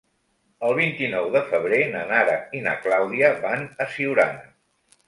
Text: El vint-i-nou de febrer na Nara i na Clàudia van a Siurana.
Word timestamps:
El 0.69 0.71
vint-i-nou 0.79 1.27
de 1.35 1.43
febrer 1.51 1.83
na 1.93 2.01
Nara 2.13 2.39
i 2.61 2.63
na 2.71 2.75
Clàudia 2.87 3.31
van 3.47 3.67
a 3.87 3.91
Siurana. 3.97 4.47